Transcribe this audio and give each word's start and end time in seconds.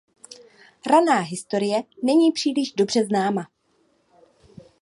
Raná 0.91 1.19
historie 1.19 1.83
není 2.03 2.31
příliš 2.31 2.71
dobře 2.71 3.05
známa. 3.05 3.47